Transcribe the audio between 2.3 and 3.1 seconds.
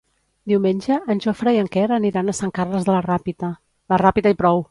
a Sant Carles de la